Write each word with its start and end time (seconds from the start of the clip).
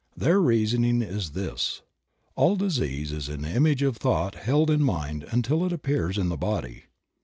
Their 0.17 0.41
reasoning 0.41 1.03
is 1.03 1.33
this: 1.33 1.83
"All 2.35 2.55
disease 2.55 3.11
is 3.11 3.29
an 3.29 3.45
image 3.45 3.83
of 3.83 3.97
thought 3.97 4.33
held 4.33 4.71
in 4.71 4.81
mind 4.81 5.27
until 5.29 5.63
it 5.63 5.71
appears 5.71 6.17
in 6.17 6.29
the 6.29 6.37
body." 6.37 6.85